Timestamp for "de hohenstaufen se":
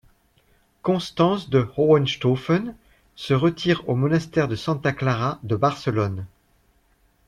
1.51-3.35